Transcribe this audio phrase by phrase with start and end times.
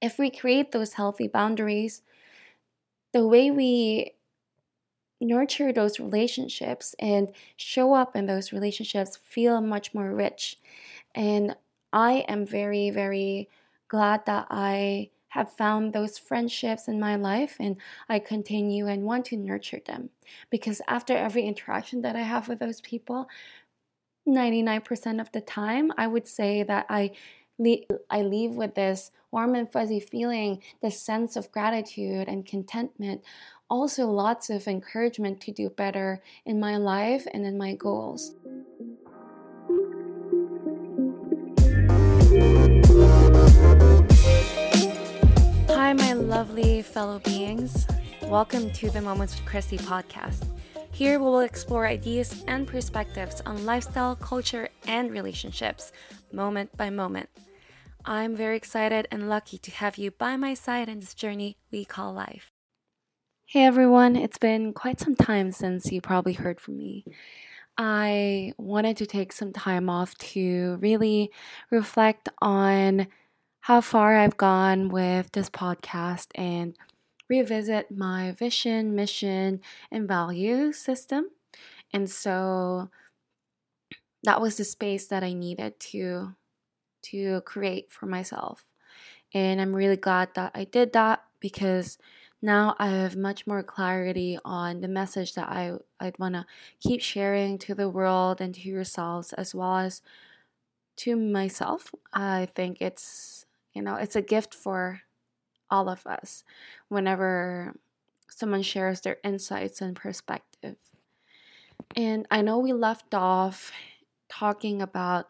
[0.00, 2.02] if we create those healthy boundaries,
[3.12, 4.12] the way we
[5.20, 10.58] nurture those relationships and show up in those relationships feel much more rich.
[11.14, 11.56] And
[11.92, 13.48] I am very, very
[13.88, 17.76] glad that I have found those friendships in my life and
[18.08, 20.10] I continue and want to nurture them.
[20.50, 23.28] Because after every interaction that I have with those people,
[24.26, 27.12] 99% of the time, I would say that I
[27.60, 33.22] I leave with this warm and fuzzy feeling, this sense of gratitude and contentment.
[33.68, 38.34] Also, lots of encouragement to do better in my life and in my goals.
[45.68, 47.86] Hi, my lovely fellow beings.
[48.22, 50.46] Welcome to the Moments with Christy podcast.
[50.92, 55.92] Here we will explore ideas and perspectives on lifestyle, culture, and relationships,
[56.32, 57.28] moment by moment.
[58.04, 61.84] I'm very excited and lucky to have you by my side in this journey we
[61.84, 62.50] call life.
[63.46, 67.04] Hey everyone, it's been quite some time since you probably heard from me.
[67.76, 71.30] I wanted to take some time off to really
[71.70, 73.08] reflect on
[73.60, 76.76] how far I've gone with this podcast and
[77.28, 79.60] revisit my vision, mission,
[79.90, 81.30] and value system.
[81.92, 82.90] And so
[84.22, 86.34] that was the space that I needed to
[87.02, 88.66] to create for myself.
[89.32, 91.98] And I'm really glad that I did that because
[92.42, 96.46] now I have much more clarity on the message that I, I'd want to
[96.80, 100.02] keep sharing to the world and to yourselves as well as
[100.96, 101.94] to myself.
[102.12, 105.02] I think it's, you know, it's a gift for
[105.70, 106.44] all of us
[106.88, 107.74] whenever
[108.30, 110.76] someone shares their insights and perspective.
[111.96, 113.72] And I know we left off
[114.28, 115.28] talking about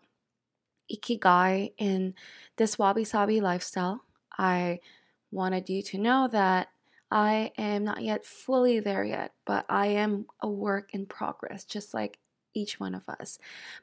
[0.93, 2.15] ikigai in
[2.57, 4.01] this wabi sabi lifestyle.
[4.37, 4.81] I
[5.31, 6.69] wanted you to know that
[7.11, 11.93] I am not yet fully there yet, but I am a work in progress, just
[11.93, 12.19] like
[12.55, 13.39] each one of us.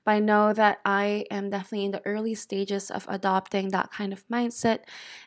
[0.06, 4.14] But I know that I am definitely in the early stages of adopting that kind
[4.14, 4.80] of mindset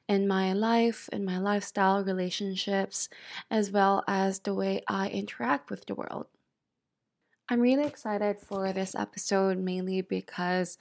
[0.09, 3.09] in my life, in my lifestyle, relationships,
[3.51, 6.27] as well as the way I interact with the world.
[7.49, 10.79] I'm really excited for this episode mainly because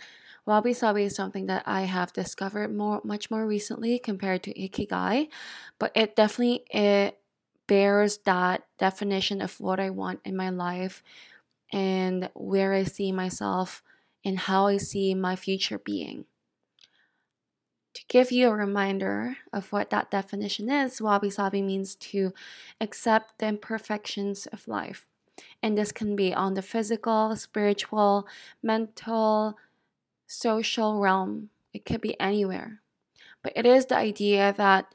[0.50, 5.30] Wabi Sabi is something that I have discovered more much more recently compared to Ikigai,
[5.78, 7.20] but it definitely it
[7.68, 11.04] bears that definition of what I want in my life
[11.72, 13.84] and where I see myself
[14.26, 16.26] and how I see my future being.
[17.94, 22.34] To give you a reminder of what that definition is, wabi sabi means to
[22.82, 25.06] accept the imperfections of life.
[25.62, 28.28] And this can be on the physical, spiritual,
[28.64, 29.56] mental,
[30.30, 31.50] social realm.
[31.74, 32.82] It could be anywhere.
[33.44, 34.94] But it is the idea that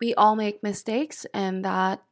[0.00, 2.02] we all make mistakes and that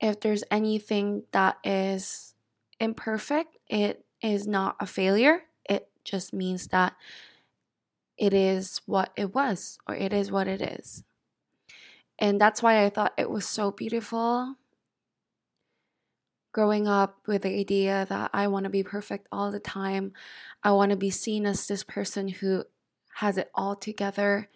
[0.00, 2.34] if there's anything that is
[2.80, 5.42] imperfect, it is not a failure.
[5.68, 6.94] It just means that
[8.16, 11.02] it is what it was or it is what it is.
[12.18, 14.56] And that's why I thought it was so beautiful
[16.52, 20.12] growing up with the idea that I want to be perfect all the time.
[20.62, 22.64] I want to be seen as this person who
[23.14, 24.48] has it all together,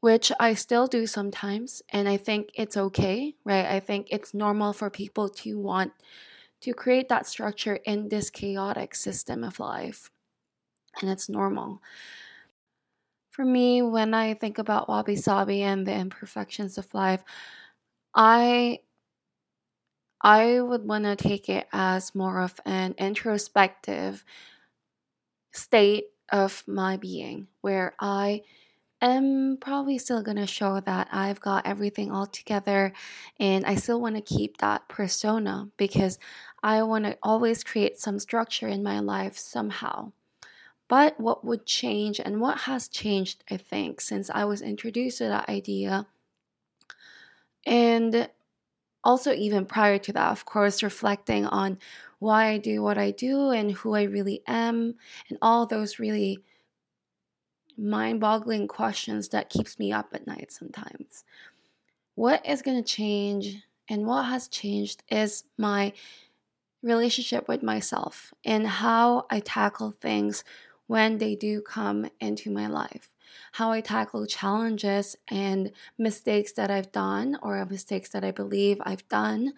[0.00, 1.82] which I still do sometimes.
[1.90, 3.66] And I think it's okay, right?
[3.66, 5.92] I think it's normal for people to want
[6.60, 10.10] to create that structure in this chaotic system of life.
[11.00, 11.80] And it's normal.
[13.30, 17.22] For me, when I think about wabi sabi and the imperfections of life,
[18.14, 18.80] I
[20.20, 24.24] I would want to take it as more of an introspective
[25.52, 28.42] state of my being where I
[29.00, 32.92] am probably still going to show that I've got everything all together
[33.38, 36.18] and I still want to keep that persona because
[36.62, 40.12] I want to always create some structure in my life somehow.
[40.88, 45.24] But what would change and what has changed, I think, since I was introduced to
[45.24, 46.06] that idea
[47.66, 48.28] and
[49.08, 51.78] also even prior to that of course reflecting on
[52.18, 54.94] why i do what i do and who i really am
[55.28, 56.42] and all those really
[57.78, 61.24] mind-boggling questions that keeps me up at night sometimes.
[62.16, 63.56] What is going to change
[63.88, 65.92] and what has changed is my
[66.82, 70.44] relationship with myself and how i tackle things
[70.88, 73.08] when they do come into my life
[73.52, 79.08] how I tackle challenges and mistakes that I've done or mistakes that I believe I've
[79.08, 79.52] done,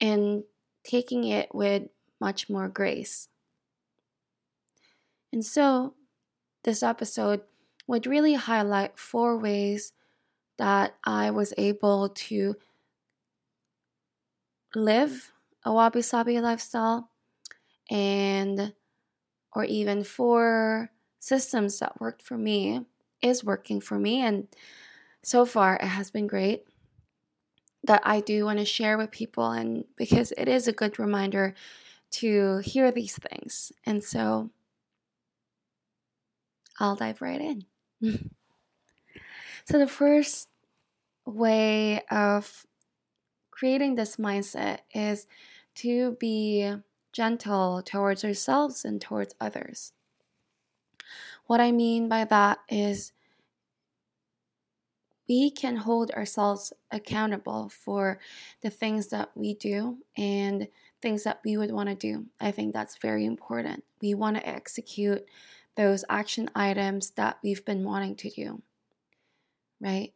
[0.00, 0.44] and
[0.84, 1.84] taking it with
[2.20, 3.28] much more grace.
[5.32, 5.94] And so,
[6.64, 7.42] this episode,
[7.86, 9.92] would really highlight four ways
[10.58, 12.56] that I was able to
[14.74, 15.32] live
[15.64, 17.10] a wabi sabi lifestyle
[17.90, 18.72] and
[19.54, 20.90] or even four
[21.20, 22.84] systems that worked for me
[23.22, 24.46] is working for me and
[25.22, 26.64] so far it has been great
[27.86, 31.54] that I do want to share with people and because it is a good reminder
[32.12, 33.72] to hear these things.
[33.84, 34.50] And so
[36.78, 37.64] I'll dive right in.
[39.68, 40.48] so the first
[41.24, 42.66] way of
[43.50, 45.26] creating this mindset is
[45.76, 46.72] to be
[47.16, 49.94] gentle towards ourselves and towards others.
[51.46, 53.12] What I mean by that is
[55.26, 58.18] we can hold ourselves accountable for
[58.60, 60.68] the things that we do and
[61.00, 62.26] things that we would want to do.
[62.38, 63.82] I think that's very important.
[64.02, 65.24] We want to execute
[65.74, 68.60] those action items that we've been wanting to do,
[69.80, 70.12] right?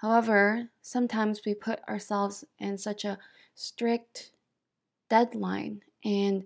[0.00, 3.18] However, sometimes we put ourselves in such a
[3.54, 4.32] strict
[5.08, 6.44] deadline and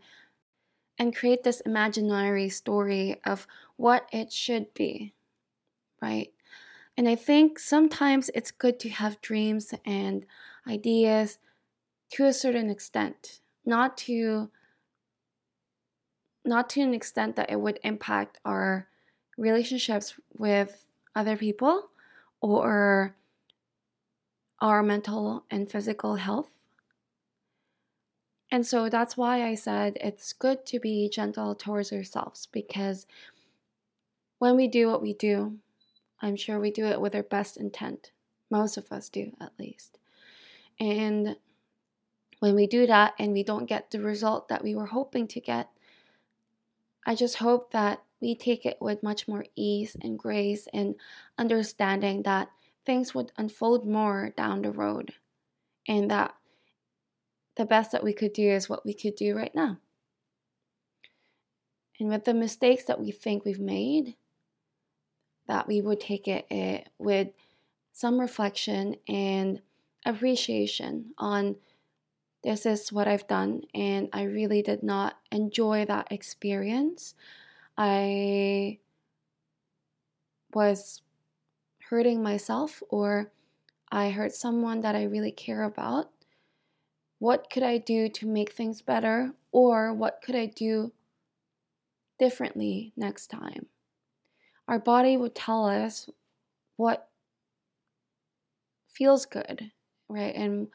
[0.98, 3.46] and create this imaginary story of
[3.76, 5.14] what it should be,
[6.02, 6.32] right?
[6.96, 10.26] And I think sometimes it's good to have dreams and
[10.66, 11.38] ideas
[12.12, 14.50] to a certain extent, not to
[16.44, 18.88] not to an extent that it would impact our
[19.36, 21.90] relationships with other people
[22.40, 23.14] or
[24.60, 26.57] our mental and physical health.
[28.50, 33.06] And so that's why I said it's good to be gentle towards ourselves because
[34.38, 35.58] when we do what we do,
[36.20, 38.12] I'm sure we do it with our best intent.
[38.50, 39.98] Most of us do, at least.
[40.80, 41.36] And
[42.40, 45.40] when we do that and we don't get the result that we were hoping to
[45.40, 45.68] get,
[47.04, 50.94] I just hope that we take it with much more ease and grace and
[51.36, 52.50] understanding that
[52.86, 55.14] things would unfold more down the road
[55.86, 56.34] and that
[57.58, 59.78] the best that we could do is what we could do right now.
[62.00, 64.14] And with the mistakes that we think we've made,
[65.48, 67.28] that we would take it, it with
[67.92, 69.60] some reflection and
[70.06, 71.56] appreciation on
[72.44, 77.16] this is what I've done, and I really did not enjoy that experience.
[77.76, 78.78] I
[80.54, 81.02] was
[81.80, 83.32] hurting myself, or
[83.90, 86.12] I hurt someone that I really care about.
[87.18, 90.92] What could I do to make things better, or what could I do
[92.18, 93.66] differently next time?
[94.68, 96.08] our body would tell us
[96.76, 97.08] what
[98.92, 99.72] feels good,
[100.08, 100.34] right?
[100.34, 100.68] And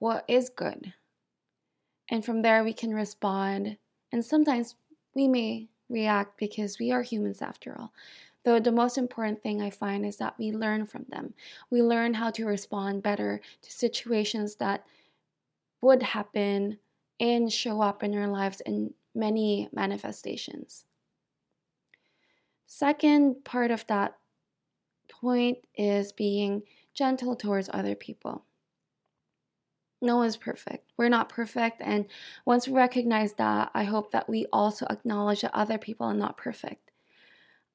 [0.00, 0.92] what is good.
[2.10, 3.78] And from there, we can respond.
[4.12, 4.74] And sometimes
[5.14, 7.92] we may react because we are humans after all.
[8.44, 11.34] Though the most important thing I find is that we learn from them.
[11.70, 14.84] We learn how to respond better to situations that
[15.80, 16.78] would happen
[17.20, 20.84] and show up in our lives in many manifestations.
[22.66, 24.18] Second part of that
[25.08, 26.62] point is being
[26.94, 28.44] gentle towards other people.
[30.02, 30.92] No one's perfect.
[30.96, 31.80] We're not perfect.
[31.80, 32.06] And
[32.44, 36.36] once we recognize that, I hope that we also acknowledge that other people are not
[36.36, 36.90] perfect.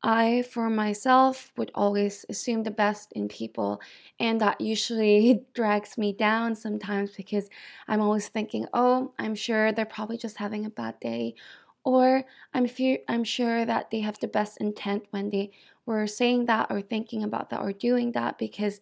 [0.03, 3.79] I, for myself, would always assume the best in people,
[4.19, 7.49] and that usually drags me down sometimes because
[7.87, 11.35] I'm always thinking, oh, I'm sure they're probably just having a bad day,
[11.83, 15.51] or I'm fear I'm sure that they have the best intent when they
[15.85, 18.79] were saying that or thinking about that or doing that because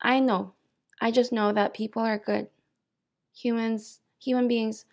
[0.00, 0.54] I know
[1.02, 2.48] I just know that people are good.
[3.34, 4.86] Humans human beings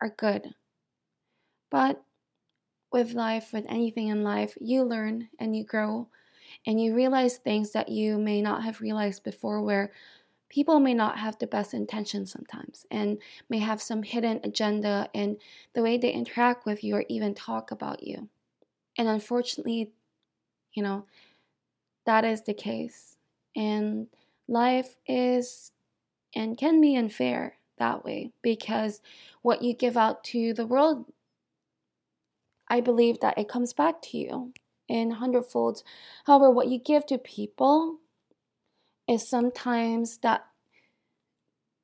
[0.00, 0.54] are good.
[1.70, 2.04] But
[2.92, 6.08] with life, with anything in life, you learn and you grow
[6.66, 9.92] and you realize things that you may not have realized before where
[10.48, 13.18] people may not have the best intentions sometimes and
[13.48, 15.36] may have some hidden agenda in
[15.74, 18.28] the way they interact with you or even talk about you.
[18.98, 19.92] And unfortunately,
[20.74, 21.06] you know,
[22.04, 23.16] that is the case.
[23.54, 24.08] And
[24.48, 25.72] life is
[26.34, 29.00] and can be unfair that way because
[29.42, 31.06] what you give out to the world,
[32.70, 34.52] I believe that it comes back to you
[34.88, 35.82] in hundredfold.
[36.24, 37.98] However, what you give to people
[39.08, 40.46] is sometimes that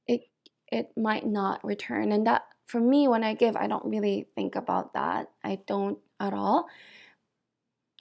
[0.07, 0.23] it
[0.71, 2.12] it might not return.
[2.12, 5.31] And that for me when i give i don't really think about that.
[5.43, 6.69] I don't at all.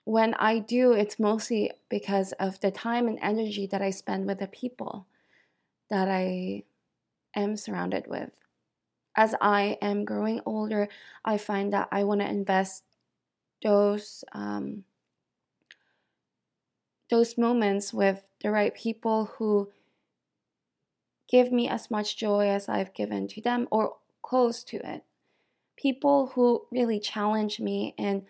[0.04, 4.39] When i do it's mostly because of the time and energy that i spend with
[4.39, 5.08] the people
[5.89, 6.63] that i
[7.36, 8.30] am surrounded with
[9.15, 10.88] as i am growing older
[11.24, 12.84] i find that i want to invest
[13.63, 14.84] those um,
[17.10, 19.69] those moments with the right people who
[21.27, 25.03] give me as much joy as I've given to them or close to it.
[25.75, 28.24] People who really challenge me and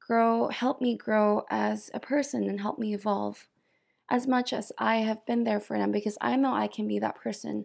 [0.00, 3.48] grow, help me grow as a person and help me evolve
[4.10, 6.98] as much as I have been there for them because I know I can be
[6.98, 7.64] that person.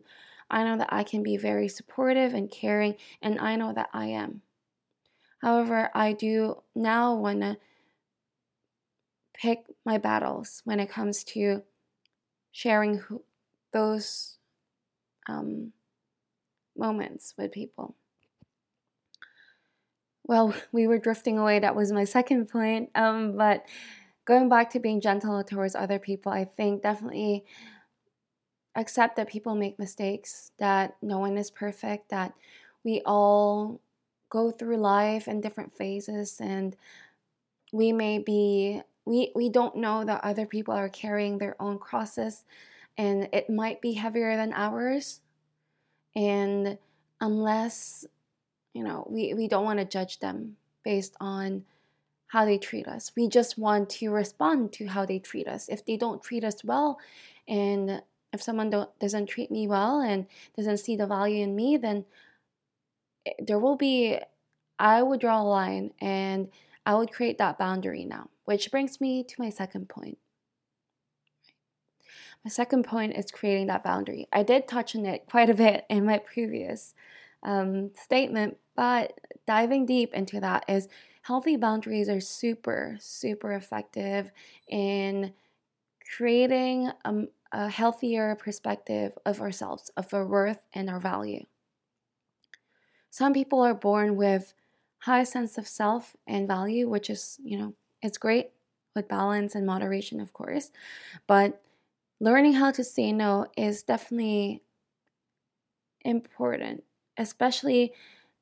[0.49, 4.07] I know that I can be very supportive and caring, and I know that I
[4.07, 4.41] am.
[5.41, 7.57] However, I do now want to
[9.33, 11.63] pick my battles when it comes to
[12.51, 13.23] sharing who,
[13.71, 14.37] those
[15.27, 15.73] um,
[16.75, 17.95] moments with people.
[20.23, 21.59] Well, we were drifting away.
[21.59, 22.89] That was my second point.
[22.95, 23.65] Um, but
[24.25, 27.45] going back to being gentle towards other people, I think definitely
[28.77, 32.33] accept that people make mistakes, that no one is perfect, that
[32.83, 33.81] we all
[34.29, 36.75] go through life in different phases and
[37.73, 42.43] we may be we we don't know that other people are carrying their own crosses
[42.97, 45.21] and it might be heavier than ours.
[46.15, 46.77] And
[47.19, 48.05] unless
[48.73, 51.63] you know we, we don't want to judge them based on
[52.27, 53.11] how they treat us.
[53.15, 55.69] We just want to respond to how they treat us.
[55.69, 56.99] If they don't treat us well
[57.47, 58.01] and
[58.33, 62.05] if someone don't, doesn't treat me well and doesn't see the value in me then
[63.39, 64.17] there will be
[64.79, 66.49] i would draw a line and
[66.85, 70.17] i would create that boundary now which brings me to my second point
[72.47, 74.27] my second point is creating that boundary.
[74.31, 76.93] I did touch on it quite a bit in my previous
[77.43, 80.87] um, statement, but diving deep into that is
[81.23, 84.31] healthy boundaries are super, super effective
[84.67, 85.33] in
[86.15, 87.23] creating a,
[87.57, 91.43] a healthier perspective of ourselves, of our worth and our value.
[93.09, 94.53] Some people are born with
[94.99, 97.73] high sense of self and value, which is, you know,
[98.03, 98.51] it's great
[98.95, 100.69] with balance and moderation, of course.
[101.25, 101.59] But
[102.19, 104.61] learning how to say no is definitely
[106.01, 106.83] important,
[107.17, 107.91] especially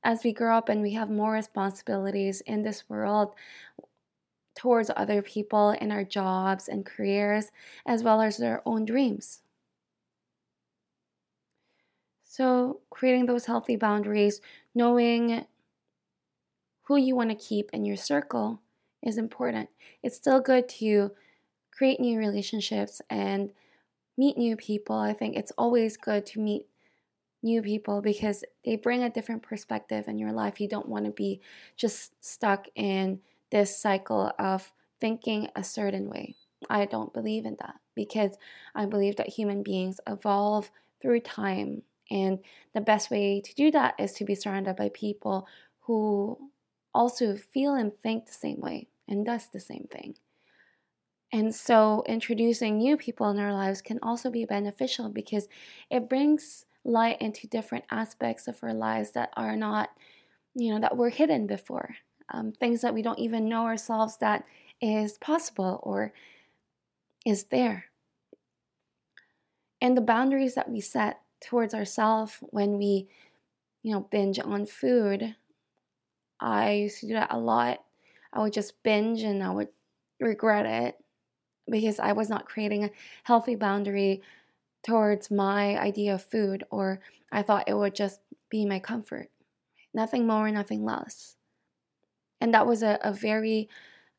[0.03, 3.33] as we grow up and we have more responsibilities in this world
[4.55, 7.51] towards other people in our jobs and careers,
[7.85, 9.41] as well as our own dreams.
[12.23, 14.41] So, creating those healthy boundaries,
[14.73, 15.45] knowing
[16.83, 18.61] who you want to keep in your circle
[19.01, 19.69] is important.
[20.03, 21.11] It's still good to
[21.71, 23.51] create new relationships and
[24.17, 24.97] meet new people.
[24.97, 26.67] I think it's always good to meet
[27.43, 30.59] new people because they bring a different perspective in your life.
[30.59, 31.41] You don't want to be
[31.77, 33.19] just stuck in
[33.55, 36.35] this cycle of thinking a certain way.
[36.69, 38.37] I don't believe in that because
[38.75, 40.69] I believe that human beings evolve
[41.01, 41.83] through time.
[42.11, 42.39] And
[42.73, 45.47] the best way to do that is to be surrounded by people
[45.83, 46.37] who
[46.93, 50.15] also feel and think the same way and does the same thing.
[51.31, 55.47] And so, introducing new people in our lives can also be beneficial because
[55.89, 59.91] it brings light into different aspects of our lives that are not,
[60.55, 61.95] you know, that were hidden before.
[62.31, 64.45] Um, things that we don't even know ourselves that
[64.81, 66.13] is possible or
[67.25, 67.85] is there.
[69.81, 73.07] And the boundaries that we set towards ourselves when we,
[73.83, 75.35] you know, binge on food.
[76.39, 77.83] I used to do that a lot.
[78.33, 79.69] I would just binge and I would
[80.19, 80.95] regret it
[81.69, 82.91] because I was not creating a
[83.23, 84.21] healthy boundary
[84.85, 86.99] towards my idea of food, or
[87.31, 89.29] I thought it would just be my comfort.
[89.93, 91.34] Nothing more, nothing less.
[92.41, 93.69] And that was a, a very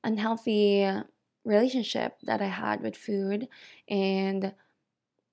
[0.04, 0.88] unhealthy
[1.44, 3.48] relationship that I had with food.
[3.88, 4.54] And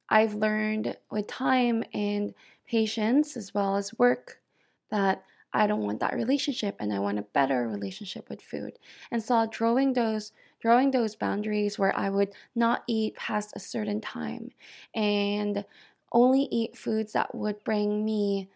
[0.10, 2.34] I've learned with time and
[2.66, 4.42] patience, as well as work,
[4.90, 5.24] that
[5.54, 8.80] I don't want that relationship and I want a better relationship with food.
[9.12, 14.00] And so drawing those drawing those boundaries where I would not eat past a certain
[14.00, 14.50] time
[14.96, 15.66] and
[16.12, 18.50] only eat foods that would bring me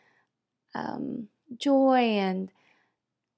[0.76, 2.52] um, joy and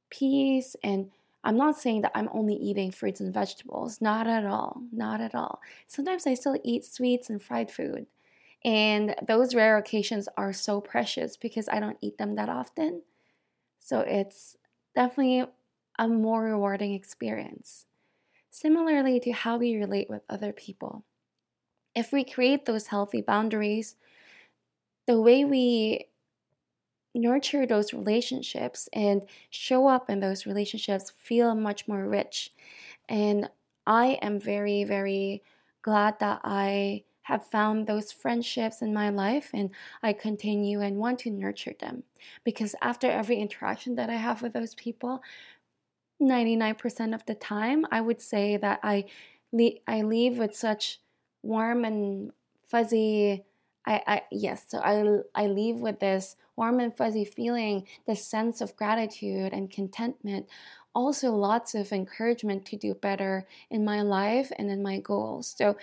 [0.10, 0.76] peace.
[0.84, 1.12] And
[1.44, 5.36] I'm not saying that I'm only eating fruits and vegetables, not at all, not at
[5.36, 5.62] all.
[5.88, 8.08] Sometimes I still eat sweets and fried food.
[8.66, 13.04] And those rare occasions are so precious because I don't eat them that often.
[13.80, 14.58] So it's
[14.96, 15.46] definitely
[15.98, 17.86] a more rewarding experience
[18.50, 21.04] similarly to how we relate with other people.
[21.96, 23.96] If we create those healthy boundaries,
[25.08, 26.09] the way we
[27.16, 32.52] nurture those relationships and show up in those relationships feel much more rich.
[33.08, 33.50] And
[33.88, 35.44] I am very, very
[35.82, 39.70] glad that I have found those friendships in my life and
[40.02, 42.04] I continue and want to nurture them
[42.44, 45.22] because after every interaction that I have with those people,
[46.22, 49.06] 99% of the time, I would say that I
[49.88, 51.00] I leave with such
[51.42, 52.32] warm and
[52.64, 53.46] fuzzy
[53.86, 58.62] I, I yes so I, I leave with this warm and fuzzy feeling this sense
[58.62, 60.48] of gratitude and contentment
[60.94, 65.54] also lots of encouragement to do better in my life and in my goals.
[65.58, 65.78] So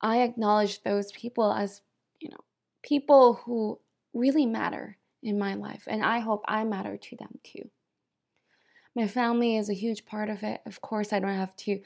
[0.00, 1.80] i acknowledge those people as
[2.20, 2.44] you know
[2.82, 3.78] people who
[4.12, 7.70] really matter in my life and i hope i matter to them too.
[8.94, 10.60] My family is a huge part of it.
[10.66, 11.80] Of course i don't have to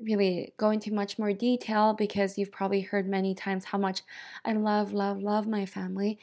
[0.00, 4.02] really go into much more detail because you've probably heard many times how much
[4.44, 6.18] I love, love, love my family.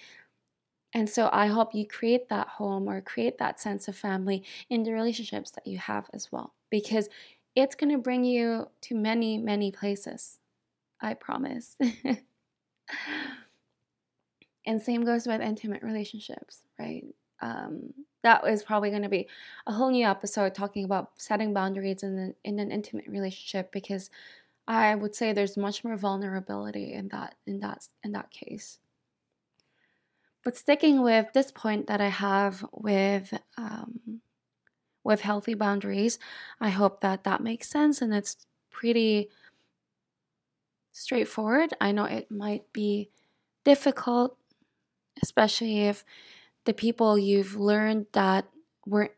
[0.94, 4.84] And so I hope you create that home or create that sense of family in
[4.84, 7.10] the relationships that you have as well, because
[7.56, 10.40] it's going to bring you to many, many places.
[11.02, 11.76] I promise.
[14.66, 17.04] and same goes with intimate relationships, right?
[17.42, 19.28] Um, that is probably going to be
[19.68, 24.10] a whole new episode talking about setting boundaries in an, in an intimate relationship because
[24.68, 28.80] I would say there's much more vulnerability in that in that in that case.
[30.44, 34.22] But sticking with this point that I have with um,
[35.04, 36.18] with healthy boundaries,
[36.62, 38.38] I hope that that makes sense and it's
[38.72, 39.30] pretty
[40.94, 41.74] straightforward.
[41.82, 43.10] I know it might be
[43.66, 44.38] difficult,
[45.22, 46.06] especially if
[46.66, 48.46] the people you've learned that
[48.86, 49.12] weren't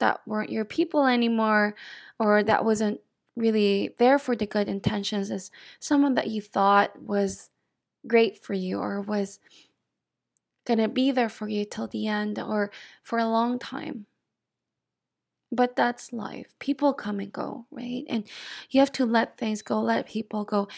[0.00, 1.74] that weren't your people anymore
[2.18, 3.00] or that wasn't
[3.36, 7.50] really there for the good intentions is someone that you thought was
[8.06, 9.38] great for you or was
[10.66, 12.70] going to be there for you till the end or
[13.02, 14.06] for a long time.
[15.50, 16.54] But that's life.
[16.58, 18.04] People come and go, right?
[18.08, 18.28] And
[18.70, 20.68] you have to let things go, let people go.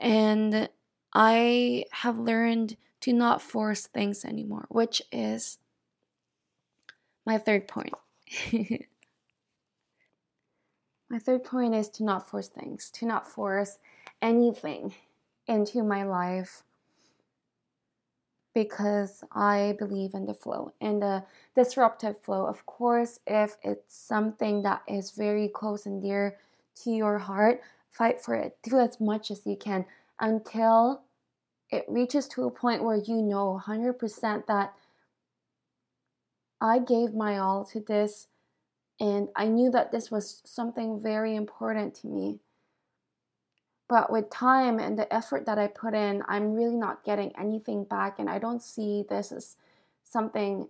[0.00, 0.68] And
[1.14, 5.58] I have learned to not force things anymore, which is
[7.24, 7.94] my third point.
[11.08, 13.78] my third point is to not force things, to not force
[14.20, 14.92] anything
[15.46, 16.64] into my life
[18.52, 21.22] because I believe in the flow and the
[21.54, 22.44] disruptive flow.
[22.46, 26.38] Of course, if it's something that is very close and dear
[26.82, 27.60] to your heart,
[27.92, 28.58] fight for it.
[28.64, 29.84] Do as much as you can
[30.18, 31.02] until
[31.70, 34.74] it reaches to a point where you know 100% that
[36.60, 38.28] I gave my all to this
[38.98, 42.40] and I knew that this was something very important to me.
[43.88, 47.84] But with time and the effort that I put in, I'm really not getting anything
[47.84, 49.56] back, and I don't see this as
[50.02, 50.68] something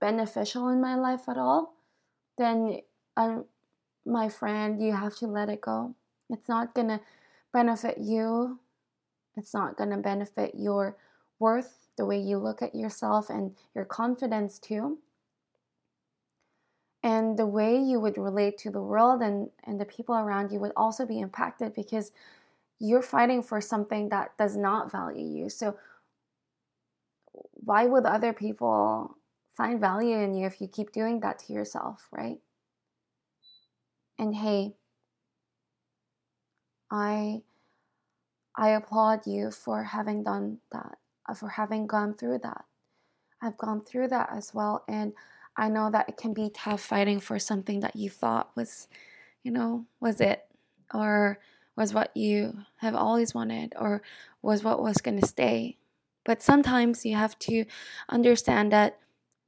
[0.00, 1.74] beneficial in my life at all.
[2.38, 2.80] Then,
[3.16, 3.44] um,
[4.04, 5.94] my friend, you have to let it go.
[6.28, 7.00] It's not gonna
[7.52, 8.58] benefit you
[9.36, 10.96] it's not going to benefit your
[11.38, 14.98] worth, the way you look at yourself, and your confidence too.
[17.02, 20.58] And the way you would relate to the world and, and the people around you
[20.58, 22.10] would also be impacted because
[22.78, 25.48] you're fighting for something that does not value you.
[25.48, 25.78] So,
[27.52, 29.16] why would other people
[29.56, 32.38] find value in you if you keep doing that to yourself, right?
[34.18, 34.74] And hey,
[36.90, 37.42] I
[38.56, 42.64] I applaud you for having done that, uh, for having gone through that.
[43.42, 44.84] I've gone through that as well.
[44.88, 45.12] And
[45.56, 48.88] I know that it can be tough fighting for something that you thought was,
[49.42, 50.46] you know, was it,
[50.92, 51.38] or
[51.76, 54.02] was what you have always wanted, or
[54.40, 55.76] was what was going to stay.
[56.24, 57.66] But sometimes you have to
[58.08, 58.98] understand that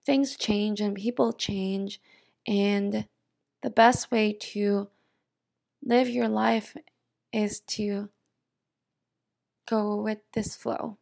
[0.04, 2.00] things change and people change.
[2.46, 3.06] And
[3.62, 4.88] the best way to
[5.82, 6.76] live your life
[7.32, 8.10] is to
[9.68, 10.98] go with this flow.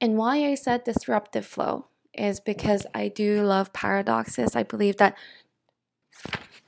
[0.00, 4.56] And why I said disruptive flow is because I do love paradoxes.
[4.56, 5.16] I believe that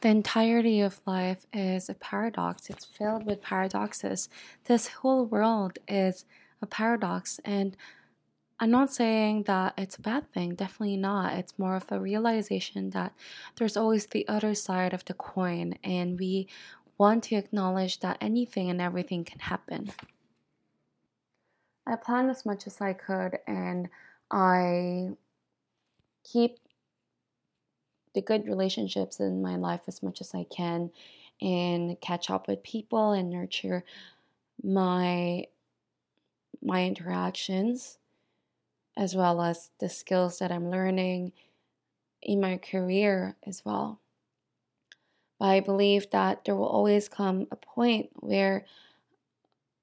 [0.01, 4.29] the entirety of life is a paradox, it's filled with paradoxes.
[4.65, 6.25] This whole world is
[6.63, 7.41] a paradox.
[7.45, 7.77] And
[8.61, 11.35] I'm not saying that it's a bad thing, definitely not.
[11.35, 13.13] It's more of a realization that
[13.57, 16.49] there's always the other side of the coin, and we
[16.97, 19.93] want to acknowledge that anything and everything can happen.
[21.89, 23.89] I planned as much as I could and
[24.31, 25.11] I
[26.23, 26.59] keep
[28.15, 30.91] the good relationships in my life as much as I can
[31.41, 33.85] and catch up with people and nurture
[34.63, 35.47] my
[36.61, 37.99] my interactions
[38.97, 41.33] as well as the skills that I'm learning
[42.21, 44.01] in my career as well.
[45.39, 48.67] But I believe that there will always come a point where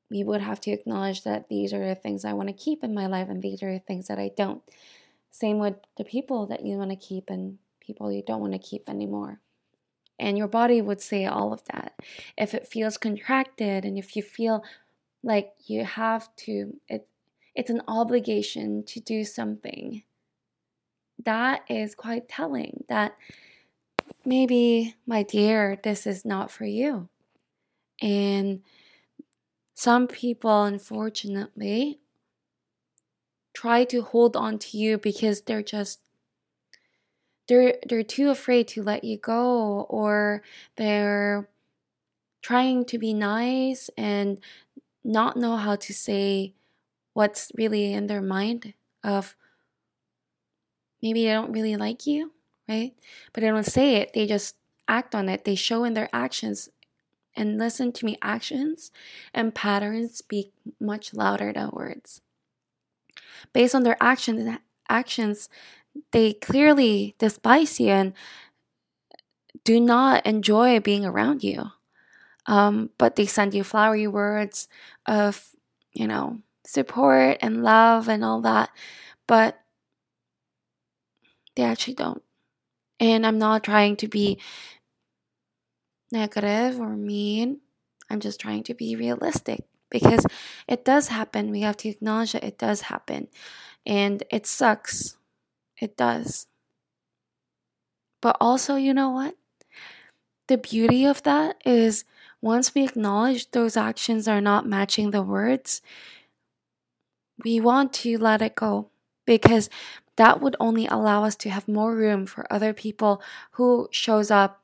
[0.09, 2.93] we would have to acknowledge that these are the things I want to keep in
[2.93, 4.61] my life and these are the things that I don't.
[5.31, 8.59] Same with the people that you want to keep and people you don't want to
[8.59, 9.41] keep anymore.
[10.17, 11.93] And your body would say all of that.
[12.37, 14.63] If it feels contracted and if you feel
[15.23, 17.07] like you have to, it,
[17.53, 20.03] it's an obligation to do something,
[21.23, 23.15] that is quite telling that
[24.23, 27.09] maybe, my dear, this is not for you.
[28.01, 28.61] And
[29.75, 31.99] some people, unfortunately,
[33.53, 35.99] try to hold on to you because they're just
[37.47, 40.41] they're they're too afraid to let you go or
[40.77, 41.47] they're
[42.41, 44.39] trying to be nice and
[45.03, 46.53] not know how to say
[47.13, 49.35] what's really in their mind of
[51.01, 52.31] maybe they don't really like you
[52.67, 52.93] right?
[53.33, 54.13] But they don't say it.
[54.13, 54.55] They just
[54.87, 55.45] act on it.
[55.45, 56.69] They show in their actions
[57.35, 58.91] and listen to me actions
[59.33, 62.21] and patterns speak much louder than words
[63.53, 64.57] based on their actions
[64.89, 65.49] actions
[66.11, 68.13] they clearly despise you and
[69.63, 71.71] do not enjoy being around you.
[72.47, 74.67] Um, but they send you flowery words
[75.07, 75.49] of,
[75.91, 78.69] you know, support and love and all that.
[79.27, 79.59] But
[81.55, 82.21] they actually don't.
[82.99, 84.39] And I'm not trying to be
[86.15, 87.59] negative or mean.
[88.09, 90.25] I'm just trying to be realistic because
[90.67, 91.51] it does happen.
[91.51, 93.27] We have to acknowledge that it does happen.
[93.85, 95.17] And it sucks
[95.77, 96.47] it does.
[98.21, 99.35] But also, you know what?
[100.47, 102.05] The beauty of that is
[102.41, 105.81] once we acknowledge those actions are not matching the words,
[107.43, 108.89] we want to let it go
[109.25, 109.69] because
[110.15, 114.61] that would only allow us to have more room for other people who shows up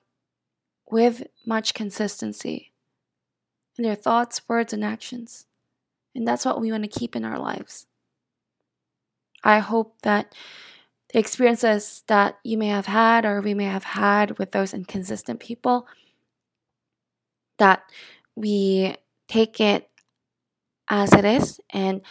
[0.91, 2.71] with much consistency
[3.77, 5.45] in their thoughts, words, and actions.
[6.13, 7.87] And that's what we want to keep in our lives.
[9.43, 10.35] I hope that
[11.11, 15.39] the experiences that you may have had or we may have had with those inconsistent
[15.39, 15.87] people
[17.57, 17.83] that
[18.35, 18.95] we
[19.27, 19.89] take it
[20.87, 22.01] as it is and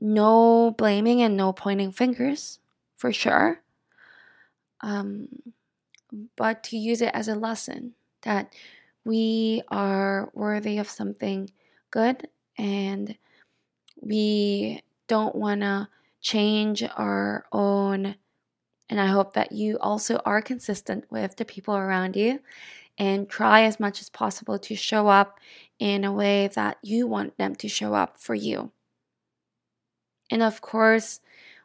[0.00, 2.58] no blaming and no pointing fingers
[2.96, 3.60] for sure
[4.80, 5.28] um,
[6.36, 8.54] but to use it as a lesson that
[9.04, 11.50] we are worthy of something
[11.90, 12.28] good
[12.58, 13.16] and
[14.00, 15.88] we don't want to
[16.20, 18.16] change our own.
[18.90, 22.40] And I hope that you also are consistent with the people around you
[22.98, 25.38] and try as much as possible to show up
[25.78, 28.72] in a way that you want them to show up for you.
[30.30, 31.20] And of course,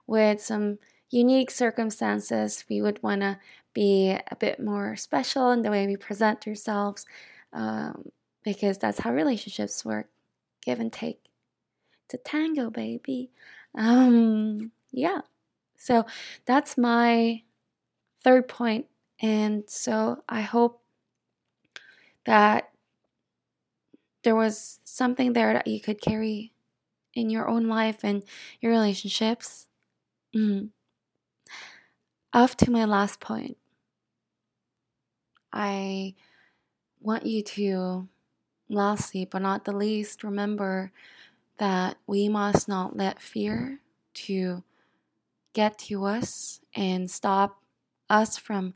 [0.08, 3.40] with some unique circumstances, we would want to
[3.74, 7.06] be a bit more special in the way we present ourselves
[7.54, 8.10] um,
[8.44, 10.08] because that's how relationships work
[10.66, 11.20] give and take.
[12.06, 13.32] It's a tango, baby.
[13.76, 15.22] Um, yeah.
[15.78, 16.06] So
[16.46, 17.42] that's my
[18.24, 18.86] third point.
[19.22, 20.82] And so I hope
[22.26, 22.70] that
[24.24, 26.54] there was something there that you could carry
[27.14, 28.24] in your own life and
[28.62, 29.68] your relationships.
[30.36, 30.70] Mm.
[32.32, 33.58] Up to my last point,
[35.54, 36.16] I
[37.00, 38.10] want you to,
[38.70, 40.92] lastly but not the least, remember
[41.58, 43.80] that we must not let fear
[44.16, 44.64] to
[45.54, 47.62] get to us and stop
[48.10, 48.74] us from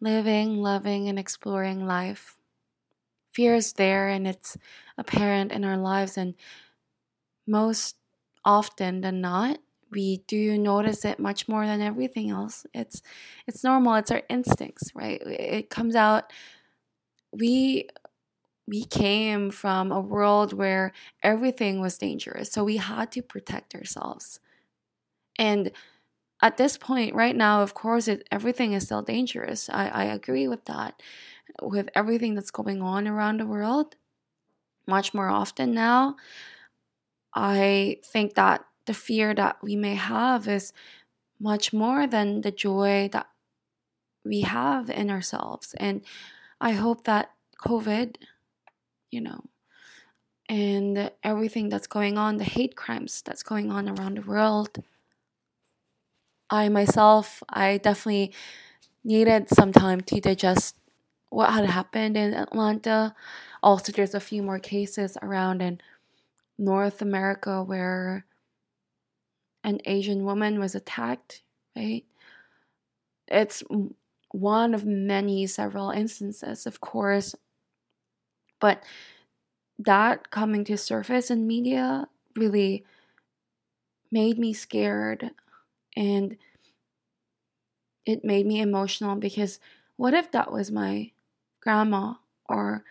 [0.00, 2.36] living, loving, and exploring life.
[3.32, 4.56] Fear is there and it's
[4.96, 6.34] apparent in our lives, and
[7.46, 7.96] most
[8.44, 9.58] often than not,
[9.90, 12.66] we do notice it much more than everything else.
[12.74, 13.02] It's
[13.46, 13.94] it's normal.
[13.96, 15.20] It's our instincts, right?
[15.26, 16.32] It comes out.
[17.32, 17.88] We
[18.68, 22.52] we came from a world where everything was dangerous.
[22.52, 24.40] So we had to protect ourselves.
[25.38, 25.72] And
[26.42, 29.70] at this point, right now, of course, it, everything is still dangerous.
[29.70, 31.02] I, I agree with that.
[31.62, 33.96] With everything that's going on around the world,
[34.86, 36.16] much more often now,
[37.34, 40.72] I think that the fear that we may have is
[41.38, 43.28] much more than the joy that
[44.24, 45.74] we have in ourselves.
[45.78, 46.02] And
[46.60, 47.30] I hope that
[47.64, 48.16] COVID
[49.10, 49.44] you know,
[50.48, 54.82] and everything that's going on, the hate crimes that's going on around the world.
[56.50, 58.32] I myself, I definitely
[59.04, 60.76] needed some time to digest
[61.30, 63.14] what had happened in Atlanta.
[63.62, 65.80] Also, there's a few more cases around in
[66.58, 68.24] North America where
[69.64, 71.42] an Asian woman was attacked,
[71.76, 72.04] right?
[73.28, 73.62] It's
[74.32, 77.34] one of many several instances, of course,
[78.60, 78.82] but
[79.78, 82.84] that coming to surface in media really
[84.10, 85.30] made me scared
[85.96, 86.36] and
[88.06, 89.60] it made me emotional because
[89.96, 91.10] what if that was my
[91.60, 92.14] grandma
[92.48, 92.84] or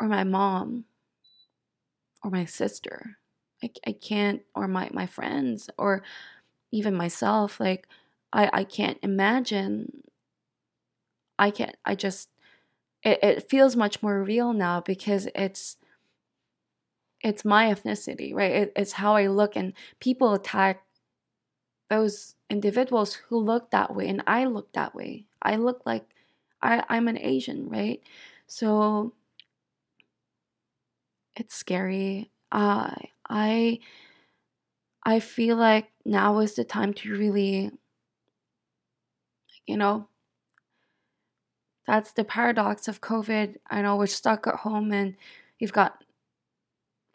[0.00, 0.84] or my mom
[2.22, 3.18] or my sister.
[3.62, 6.02] I, I can't or my, my friends or
[6.72, 7.60] even myself.
[7.60, 7.88] Like
[8.32, 10.04] I, I can't imagine
[11.38, 12.28] I can't I just
[13.02, 15.78] it, it feels much more real now because it's
[17.20, 18.52] it's my ethnicity, right?
[18.52, 20.84] It, it's how I look, and people attack
[21.88, 25.26] those individuals who look that way, and I look that way.
[25.42, 26.08] I look like
[26.60, 28.00] I, I'm an Asian, right?
[28.46, 29.12] So
[31.36, 32.30] it's scary.
[32.50, 32.94] Uh,
[33.32, 33.80] I
[35.04, 37.70] I feel like now is the time to really,
[39.66, 40.06] you know,
[41.86, 43.56] that's the paradox of COVID.
[43.68, 45.16] I know we're stuck at home and
[45.58, 46.04] you've got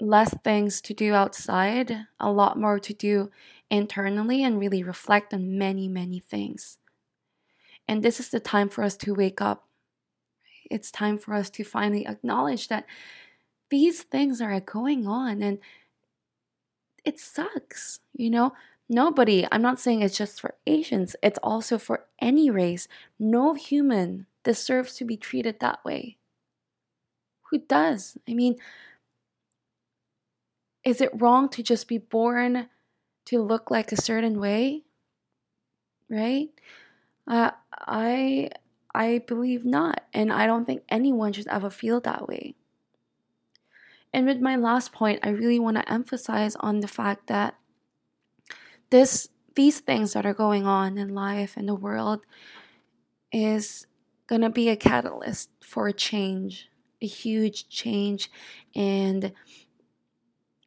[0.02, 3.32] less things to do outside, a lot more to do
[3.70, 6.80] internally, and really reflect on many, many things.
[7.88, 9.68] And this is the time for us to wake up.
[10.70, 12.86] It's time for us to finally acknowledge that
[13.70, 15.60] these things are going on and
[17.08, 18.54] it sucks, you know?
[18.90, 22.88] Nobody, I'm not saying it's just for Asians, it's also for any race.
[23.20, 26.18] No human deserves to be treated that way.
[27.50, 28.18] Who does?
[28.30, 28.56] I mean,
[30.84, 32.70] is it wrong to just be born
[33.26, 34.84] to look like a certain way?
[36.10, 36.50] Right?
[37.28, 38.52] Uh, I
[38.96, 42.56] I believe not, and I don't think anyone should ever feel that way.
[44.18, 47.54] And with my last point, I really want to emphasize on the fact that
[48.90, 52.22] this these things that are going on in life and the world
[53.32, 53.86] is
[54.26, 56.68] going to be a catalyst for a change,
[57.00, 58.32] a huge change
[58.76, 59.34] and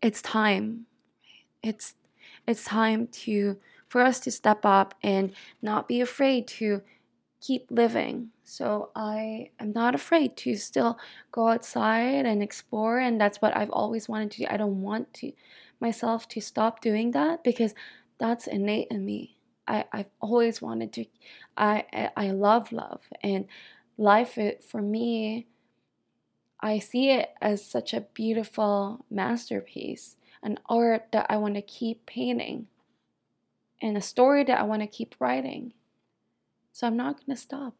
[0.00, 0.86] it's time.
[1.60, 1.96] It's
[2.46, 3.58] it's time to
[3.88, 6.82] for us to step up and not be afraid to
[7.40, 8.30] keep living.
[8.44, 10.98] So I am not afraid to still
[11.32, 14.46] go outside and explore and that's what I've always wanted to do.
[14.50, 15.32] I don't want to
[15.80, 17.74] myself to stop doing that because
[18.18, 19.36] that's innate in me.
[19.66, 21.04] I, I've always wanted to
[21.56, 23.46] I I love love and
[23.96, 25.46] life for me
[26.62, 32.04] I see it as such a beautiful masterpiece, an art that I want to keep
[32.04, 32.66] painting,
[33.80, 35.72] and a story that I want to keep writing.
[36.72, 37.74] So I'm not going to stop.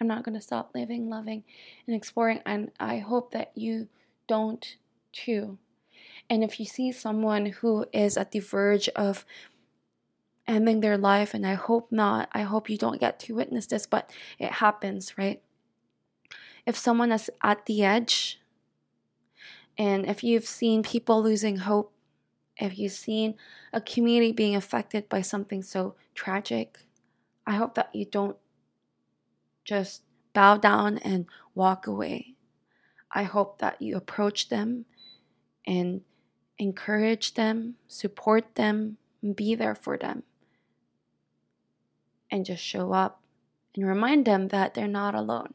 [0.00, 1.44] I'm not going to stop living, loving,
[1.86, 2.40] and exploring.
[2.46, 3.88] And I hope that you
[4.26, 4.76] don't
[5.12, 5.58] too.
[6.28, 9.26] And if you see someone who is at the verge of
[10.46, 13.86] ending their life, and I hope not, I hope you don't get to witness this,
[13.86, 15.42] but it happens, right?
[16.66, 18.40] if someone is at the edge
[19.78, 21.92] and if you've seen people losing hope,
[22.56, 23.34] if you've seen
[23.72, 26.78] a community being affected by something so tragic,
[27.46, 28.36] I hope that you don't
[29.64, 32.34] just bow down and walk away.
[33.12, 34.86] I hope that you approach them
[35.66, 36.02] and
[36.58, 38.98] encourage them, support them,
[39.34, 40.22] be there for them,
[42.30, 43.20] and just show up
[43.74, 45.54] and remind them that they're not alone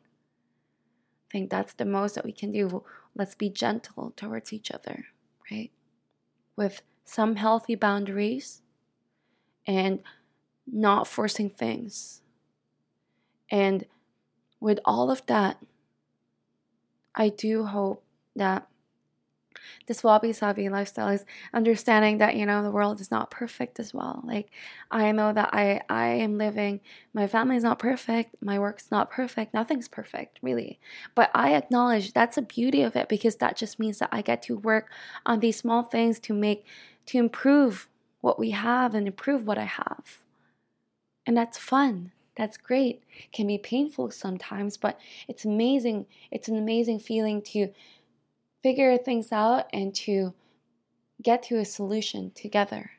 [1.30, 2.84] I think that's the most that we can do.
[3.16, 5.08] Let's be gentle towards each other,
[5.52, 5.72] right?
[6.56, 8.62] With some healthy boundaries
[9.68, 10.02] and
[10.72, 12.22] not forcing things.
[13.52, 13.86] And
[14.60, 15.58] with all of that,
[17.14, 18.04] I do hope
[18.36, 18.68] that
[19.88, 23.94] this wabi sabi lifestyle is understanding that you know the world is not perfect as
[23.94, 24.22] well.
[24.26, 24.52] Like
[24.92, 26.82] i know that i i am living
[27.14, 30.80] my family is not perfect my work's not perfect nothing's perfect really.
[31.16, 34.42] But i acknowledge that's the beauty of it because that just means that i get
[34.44, 34.90] to work
[35.26, 36.66] on these small things to make
[37.08, 37.88] to improve
[38.22, 40.25] what we have and improve what i have
[41.26, 47.00] and that's fun that's great can be painful sometimes but it's amazing it's an amazing
[47.00, 47.70] feeling to
[48.66, 50.34] figure things out and to
[51.22, 52.92] get to a solution together.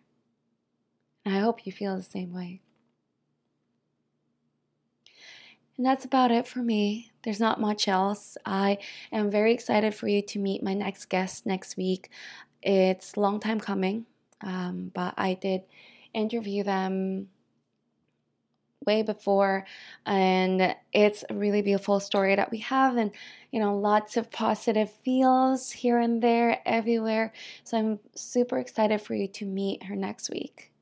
[1.25, 2.61] And I hope you feel the same way.
[5.77, 7.11] And that's about it for me.
[7.23, 8.39] There's not much else.
[8.47, 8.79] I
[9.13, 12.11] am very excited for you to meet my next guest next week.
[12.63, 14.07] It's long time coming,
[14.43, 15.63] um, but I did
[16.15, 17.29] interview them
[18.87, 19.67] way before
[20.07, 23.11] and it's a really beautiful story that we have and
[23.51, 27.33] you know lots of positive feels here and there everywhere.
[27.65, 30.73] So i'm super excited for you to meet her next week.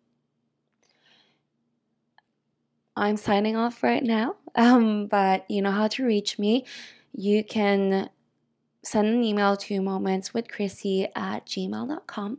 [2.97, 6.67] I'm signing off right now um, but you know how to reach me.
[7.13, 8.11] You can
[8.83, 12.39] send an email to momentswithchrissy at gmail.com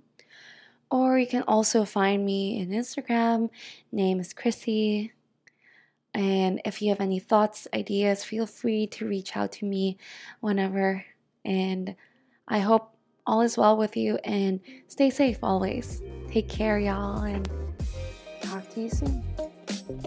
[0.92, 3.50] or you can also find me in instagram.
[3.92, 5.12] Name is chrissy
[6.16, 9.98] And if you have any thoughts, ideas, feel free to reach out to me
[10.40, 11.04] whenever.
[11.44, 11.94] And
[12.48, 12.96] I hope
[13.28, 16.02] all is well with you and stay safe always.
[16.32, 17.50] Take care, y'all, and
[18.42, 20.06] talk to you soon.